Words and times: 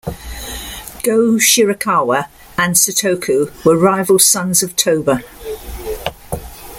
Go-Shirakawa 1.03 2.25
and 2.57 2.73
Sutoku 2.73 3.53
were 3.63 3.77
rival 3.77 4.17
sons 4.17 4.63
of 4.63 4.75
Toba. 4.75 5.21